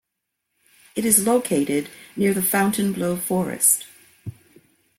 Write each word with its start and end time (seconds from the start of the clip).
It 0.95 1.05
is 1.05 1.27
located 1.27 1.87
near 2.15 2.33
the 2.33 2.41
Fontainebleau 2.41 3.17
Forest. 3.17 3.85